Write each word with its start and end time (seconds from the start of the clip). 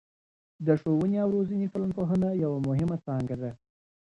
د 0.65 0.67
ښووني 0.81 1.17
او 1.23 1.29
روزني 1.35 1.67
ټولنپوهنه 1.73 2.29
یوه 2.43 2.59
مهمه 2.67 2.97
څانګه 3.05 3.35
ده. 3.41 3.51